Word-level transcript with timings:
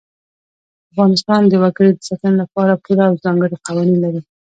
افغانستان 0.91 1.41
د 1.47 1.53
وګړي 1.63 1.91
د 1.93 1.99
ساتنې 2.07 2.35
لپاره 2.41 2.81
پوره 2.83 3.03
او 3.09 3.15
ځانګړي 3.23 3.57
قوانین 3.67 3.97
لري. 4.05 4.21